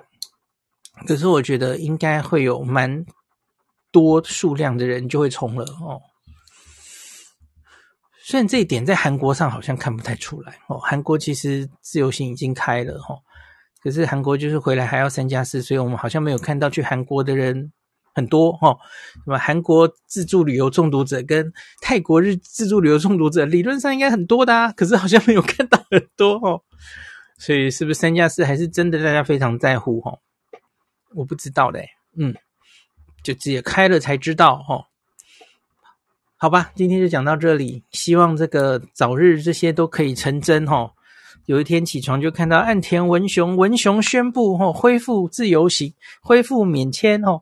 [1.05, 3.05] 可是我觉得应该会有蛮
[3.91, 6.01] 多数量的人就会冲了哦。
[8.23, 13.19] 虽然这一点在韩国上好像看不太出来哦，韩国其实自由行已经开了哈、哦，
[13.85, 17.71] 可是韩国就是回来还要三加四，所以我们好像没有看到去韩国的人
[18.15, 18.75] 很多哈。
[19.23, 26.63] 什么韩国自助旅游中毒者跟泰国日自助旅游中毒者，理论上应该很多的啊，可是好像没有看到很多、哦。
[27.37, 30.17] 所以是不是三加四还是真的大家非常在乎哈、
[31.13, 32.33] 我不知道嘞，嗯，
[33.21, 34.87] 就直接开了才知道哈。
[36.37, 37.83] 好吧，今天就讲到这里。
[37.91, 40.94] 希望这个早日这些都可以成真哈。
[41.45, 47.41] 有一天起床就看到岸田文雄文雄宣布哦恢复自由行，恢复免签哦。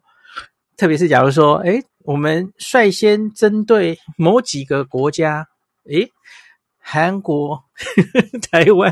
[0.76, 5.48] 特别是假如说，诶我们率先针对某几个国家，
[5.90, 6.12] 诶
[6.80, 7.64] 韩国、
[8.52, 8.92] 台湾、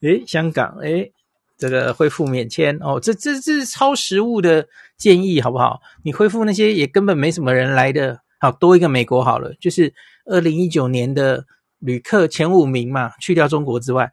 [0.00, 1.12] 诶香港，诶
[1.58, 2.98] 这个恢复免签哦。
[3.00, 5.80] 这这这是超实务的建议，好不好？
[6.02, 8.20] 你恢复那些也根本没什么人来的。
[8.38, 9.92] 好，多一个美国好了，就是
[10.26, 11.44] 二零一九年的
[11.78, 14.10] 旅客前五名嘛，去掉中国之外，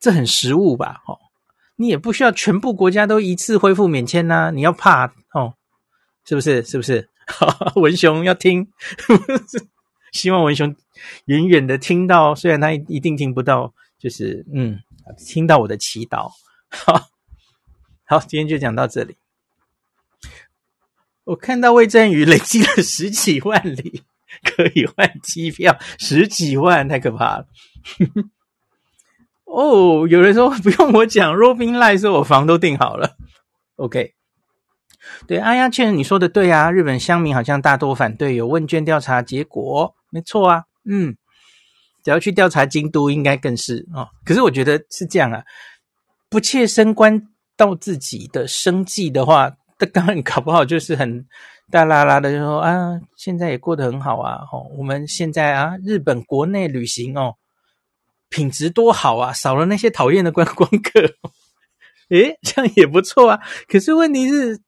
[0.00, 1.02] 这很实务吧？
[1.06, 1.18] 哦，
[1.76, 5.54] 你也不需要全部国家都一次恢复免签呐、你要怕哦，
[6.24, 6.62] 是不是？
[6.62, 7.08] 是不是？
[7.76, 8.68] 文雄要听，
[10.12, 10.74] 希望文雄
[11.26, 14.78] 远远的听到，虽然他一定听不到，就是嗯，
[15.26, 16.30] 听到我的祈祷。
[16.68, 17.08] 好，
[18.04, 19.16] 好，今天就讲到这里。
[21.24, 24.02] 我看到魏振宇累积了十几万里
[24.42, 27.46] 可以换机票， 十几万太可怕了。
[29.44, 33.16] 哦，有人说不用我讲，Robin Lai 说我房都订好了。
[33.76, 34.14] OK，
[35.26, 41.16] 对，阿呀，确实你说的对啊，日本乡民好像大多反对，有问卷调查结果，没错啊，嗯，
[42.02, 44.08] 只要去调查京都，应该更是哦。
[44.24, 45.42] 可是我觉得是这样啊，
[46.30, 49.52] 不切身关到自己的生计的话。
[49.78, 51.26] 这当然搞不好就是很
[51.72, 57.36] 大啦啦的，就说啊，现在也过得很好啊，哦，我们现在啊，日本国内旅行哦，
[58.28, 61.00] 品质多好啊，少了那些讨厌的观光客，
[62.14, 63.40] 诶，这样也不错啊。
[63.66, 64.60] 可是问题是，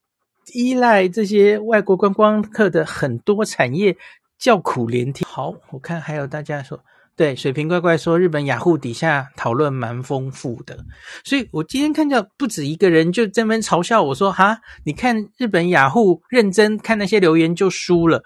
[0.54, 3.94] 依赖这些外国观光客的很多产业
[4.38, 5.28] 叫苦连天。
[5.28, 6.80] 好，我看还有大家说。
[7.16, 10.76] 对，水瓶怪怪说，日本雅虎底下讨论蛮丰富的，
[11.24, 18.20] 所以我今天看到不止一个人就在那边嘲笑我说：“哈，你看日本雅虎认真看那些留言就输了，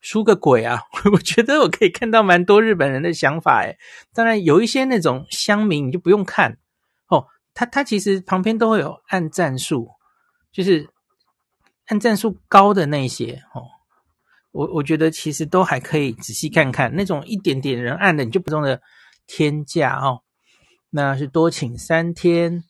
[0.00, 0.80] 输个鬼啊！”
[1.12, 3.76] 我觉得我可以看到蛮多日本人的想法，诶，
[4.12, 6.58] 当然有一些那种乡民你就不用看
[7.08, 9.88] 哦，他他其实旁边都会有按赞数，
[10.50, 10.88] 就是
[11.86, 13.62] 按赞数高的那些哦。
[14.54, 18.80] 我我觉得其实都还可以仔细看看，那种一点点人按的，你就不用的
[19.26, 20.22] 天价哦，
[20.90, 22.62] 那是多请三天，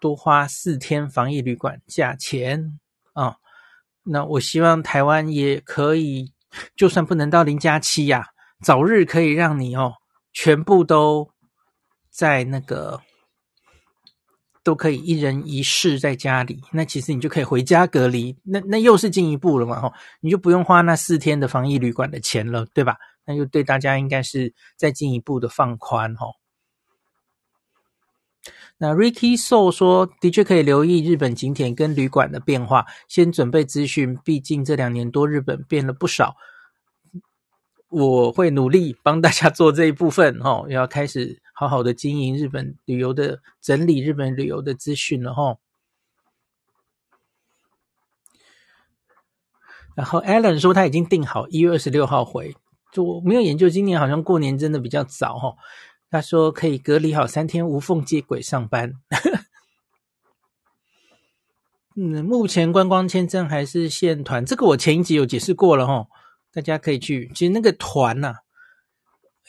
[0.00, 2.80] 多花四天防疫旅馆价钱
[3.12, 3.36] 啊、哦。
[4.02, 6.32] 那我希望台湾也可以，
[6.74, 8.28] 就算不能到零加七呀，
[8.64, 9.92] 早日可以让你哦，
[10.32, 11.30] 全部都
[12.10, 13.02] 在那个。
[14.66, 22.96] 都可以一人一室在家里，那其实你就可以回家隔离，那那又是进一步了嘛吼，你就不用花那四天的防疫旅馆的钱了，对吧？
[23.24, 26.32] 那就对大家应该是再进一步的放宽吼。
[28.78, 36.34] 那 Ricky So 说，的确可以留意日本景点跟旅馆的变化，先准备资讯，毕竟这两年多日本变了不少。
[37.88, 41.40] 我会努力帮大家做这一部分吼，要开始。
[41.58, 45.56] 好好的经营日本旅游的，整理日本旅游的资讯了齁。
[49.94, 52.54] 然后 Alan 说他已经订好一月二十六号回，
[52.92, 55.56] 就我没有研究，今年好像过年真的比较早齁。
[56.10, 58.92] 他说可以隔离好三天，无缝接轨上班。
[61.96, 66.06] 嗯，目前观光签证还是限团，这个我前一集有解释过了哈，
[66.52, 67.32] 大家可以去。
[67.34, 68.40] 其实那个团呐、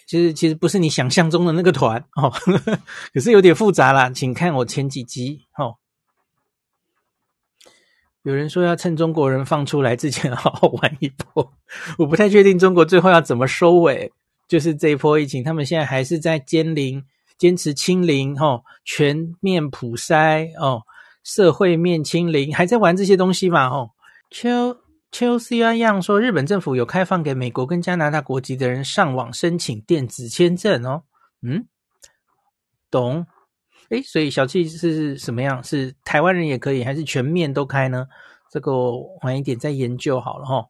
[0.07, 2.31] 其实其实不是你想象中的那个团哦，
[3.13, 5.75] 可是有点复杂啦，请看我前几集哦。
[8.23, 11.53] 有人说要趁中国人放出来之前 好好玩一波，
[11.97, 14.11] 我不太确定中国最后要怎么收尾。
[14.47, 17.03] 就是这一波疫情，他们现在还是在坚零，
[17.37, 20.83] 坚持清零哦，全面普筛哦，
[21.21, 23.91] 社会面清零，还在玩这些东西嘛哦。
[24.31, 24.77] 秋。
[25.11, 31.03] 邱思亚样说，日本政府有开放给美国跟加拿大国籍的人上网申请电子签证哦。
[31.41, 31.65] 嗯，
[32.91, 33.25] 懂。
[33.89, 35.63] 诶，所以小气是什么样？
[35.63, 38.07] 是台湾人也可以，还是全面都开呢？
[38.51, 38.91] 这个
[39.21, 40.67] 晚一点再研究好了哈。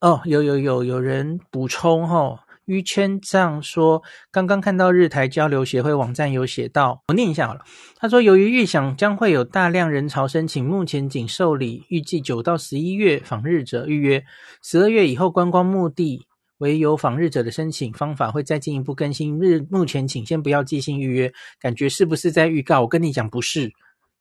[0.00, 2.44] 哦，有有有有人补充哈。
[2.70, 4.00] 于千丈说
[4.30, 7.64] ：“刚刚看到日台交流协会网站有写到，我念一下好了。
[7.96, 14.24] 他说，由于预想将会有大量人潮申请，目前仅受理预计九到十一月访日者预约，
[14.62, 16.24] 十二月以后观光目的
[16.58, 19.40] 唯有访日者的申请方法会再进一步更新。
[19.40, 22.82] 日目前请先不要寄信预约，感觉是不是在预告？
[22.82, 23.72] 我跟你讲，不是。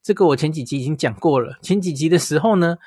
[0.02, 1.60] 这个我前几集已经讲过了。
[1.62, 2.78] 前几集的时候呢，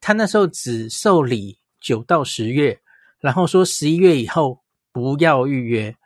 [0.00, 2.78] 他那时候只受理九到十月，
[3.20, 4.59] 然后说十一月以后
[4.92, 5.96] 不要预约，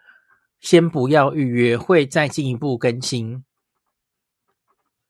[0.61, 3.45] 先不要预约，会再进一步更新。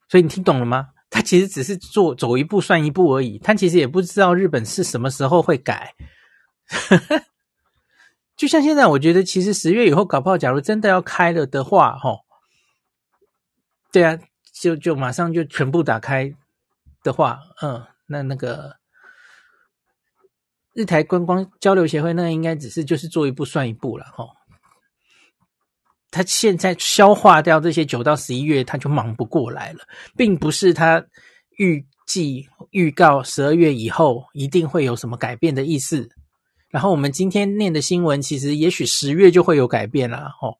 [0.08, 0.90] 所以你听懂了吗？
[1.10, 5.94] 他其实只是做走一步算一步而已，他其实也不知道日本是什么时候会改。
[8.36, 12.24] 就像现在，我觉得其实十月以后搞不好，假如真的要开了的话，齁，
[13.92, 14.18] 对啊，
[14.52, 16.34] 就就马上就全部打开
[17.04, 18.76] 的话，嗯，那那个
[20.74, 24.26] 日台观光交流协会，那应该只是就是做一步算一步了，哈。
[26.10, 29.80] 他现在消化掉这些九到十一月，他就忙不过来了，
[30.16, 31.04] 并不是他
[31.58, 36.08] 预计预告十二月以后一定会有什么改变的意思。
[36.68, 40.58] 然后我们今天念的新闻，其实也许十月就会有改变了，吼。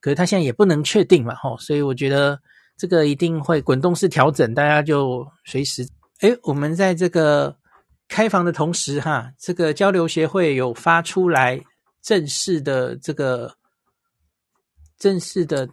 [0.00, 1.56] 可是他现在也不能确定嘛，吼。
[1.58, 2.38] 所以我觉得
[2.76, 5.86] 这个一定会滚动式调整，大家就随时。
[6.20, 7.56] 诶，我们在这个
[8.14, 11.60] 开房的同时，哈，这个交流协会有发出来
[12.00, 13.56] 正式的这个。
[14.96, 15.68] 正式的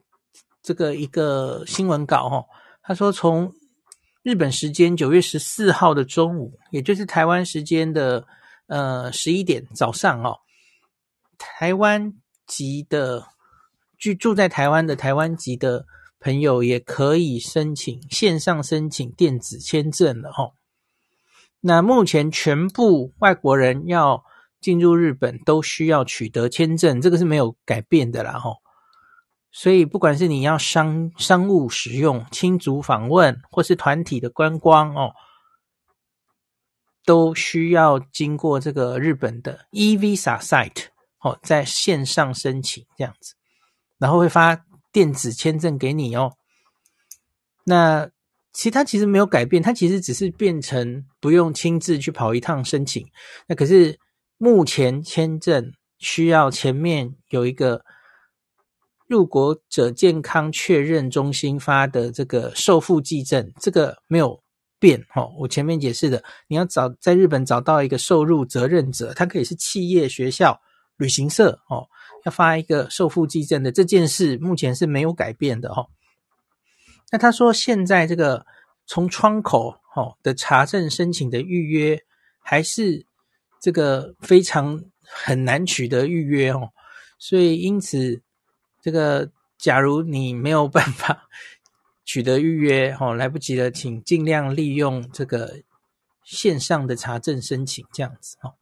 [0.63, 2.43] 这个一个新闻稿哈，
[2.81, 3.53] 他说从
[4.23, 8.25] 日本时间九月十四号的中午，也就是台湾时间的
[8.65, 10.39] 呃十一点早上哦，
[11.37, 12.13] 台湾
[12.47, 13.27] 籍的
[13.97, 15.85] 居住在台湾的台湾籍的
[16.19, 20.51] 朋友也可以申请线上申请电子签证了哈。
[21.61, 24.23] 那目前全部外国人要
[24.59, 28.57] 进入日本都需要取得签证，这个是没有改变的啦吼。
[29.51, 35.13] 所以，不管是你要商商务使用、亲族访问，或是团体的观光哦，
[37.05, 40.85] 都需要经过这个日本的 e-visa site
[41.19, 43.35] 哦，在线上申请这样子，
[43.97, 46.37] 然后会发电子签证给你哦。
[47.65, 48.09] 那
[48.53, 53.05] 其他其实没有改变，它其实只是变成不用亲自去跑一趟申请。
[53.47, 53.99] 那可是
[54.37, 57.83] 目前签证需要前面有一个。
[59.07, 64.41] 入国者健康确认中心发的这个受付记证，这个没有
[64.79, 65.27] 变哈。
[65.37, 70.57] 我前面解释的，你要找在日本找到一个受入责任者，他可以是企业、学校、
[70.95, 71.85] 旅行社哦，
[72.23, 75.85] 要发一个受付记证的这件事，目前是没有改变的哈。
[77.11, 78.45] 那他说现在这个
[78.87, 82.01] 从窗口哈的查证申请的预约，
[82.39, 83.05] 还是
[83.59, 86.71] 这个非常很难取得预约哦，
[87.19, 88.21] 所以因此。
[88.83, 91.29] 这个，假如你没有办法
[92.03, 95.61] 取得预约，哦，来不及了，请尽量利用这个
[96.23, 98.55] 线上的查证申请，这样子，哦。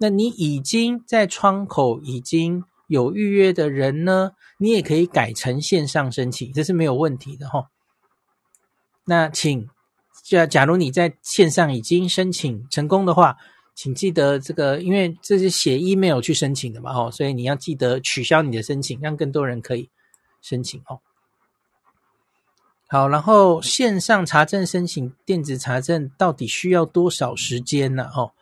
[0.00, 7.70] 那你已经在窗口已经有预约的人呢，你也可以改成线上申请，这是没有问题的，哈。
[9.10, 9.68] 那请，
[10.22, 13.36] 假假如你在线上已经申请成功的话。
[13.72, 19.88] 请记得这个，因为这是写 email 去申请的嘛，哦，所以你要记得取消你的申请，让更多人可以
[20.42, 21.00] 申请哦。
[22.88, 28.10] 好，然后线上查证申请电子查证到底需要多少时间呢？
[28.14, 28.32] 哦，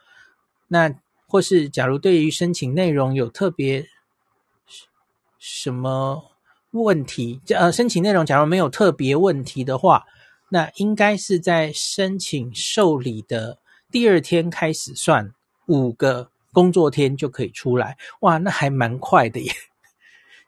[0.66, 0.92] 那
[1.28, 3.86] 或是假如对于申请内容有特别
[5.38, 6.32] 什么
[6.72, 10.04] 问题，呃，申请内容假如没有特别问题的话，
[10.50, 13.58] 那应该是在申请受理的。
[13.90, 15.34] 第二天开始算
[15.66, 19.52] 五个工作天就可以出来，哇，那还蛮快的耶！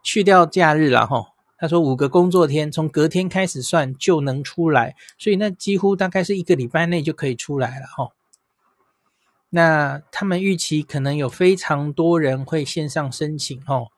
[0.02, 8.12] 去掉假日了哈，他说五个工作天从隔天开始算就能出来，所以那几乎大概是一个礼拜内就可以出来了哈。
[9.50, 13.88] 那他们预期可能有非常多人会线上申请哦，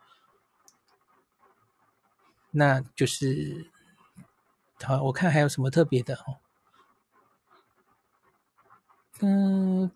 [2.51, 3.71] 那就是
[4.85, 6.39] 好，我看还有什么特别的哦。
[9.21, 9.91] 嗯，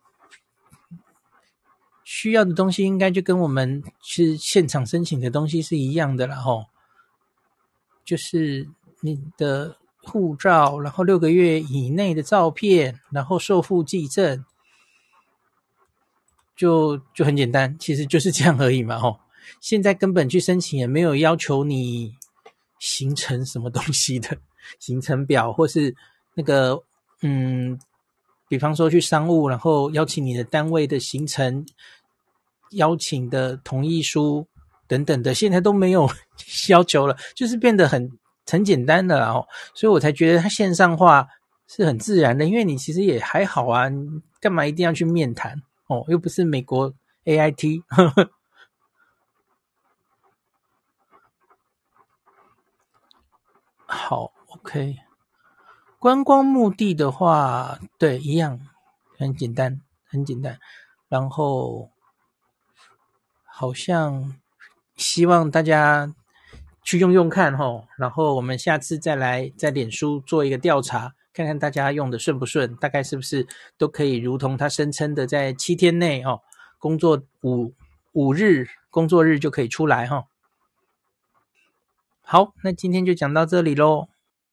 [2.05, 6.67] 需要的东西应该就跟我们去现场申请的东西是一样的了吼，
[8.05, 8.69] 就是
[9.01, 14.45] 你的护照，然后六个月以内的照片，然后受付记证，
[16.55, 19.19] 就就很简单，其实就是这样而已嘛吼。
[19.61, 22.15] 现在根本去申请也没有要求你
[22.79, 24.39] 形成什么东西的
[24.79, 25.95] 行程表，或是
[26.35, 26.83] 那个
[27.23, 27.79] 嗯，
[28.49, 31.67] 比方说去商务，然后邀请你的单位的行程
[32.71, 34.47] 邀请的同意书
[34.87, 36.09] 等等的，现在都没有
[36.69, 38.11] 要求了，就是变得很
[38.47, 41.29] 很简单的哦，所以我才觉得它线上化
[41.67, 43.91] 是很自然的，因为你其实也还好啊，
[44.41, 46.05] 干嘛一定要去面谈哦？
[46.09, 46.93] 又不是美国
[47.25, 47.83] A I T。
[53.89, 54.33] 好，
[54.67, 54.97] ，OK。
[55.99, 58.61] 观光目的的话，对，一样，
[59.17, 60.59] 很简单，很简单。
[61.09, 61.91] 然后
[63.45, 64.37] 好像
[64.97, 66.13] 希望大家
[66.83, 73.47] 去用用看吼，然后我们下次再来在脸书做一个调查，看看大家用的顺不顺，大概是不是
[73.79, 76.43] 都可以如同他声称的，在七天内哦，
[76.79, 77.73] 工作五
[78.13, 80.27] 五日工作日就可以出来哈。
[82.23, 84.09] 好，那今天就讲到这里喽。